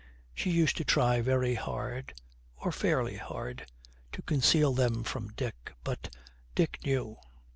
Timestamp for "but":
5.83-6.11